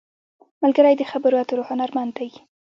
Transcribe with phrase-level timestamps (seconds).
[0.61, 2.29] ملګری د خبرو اترو هنرمند دی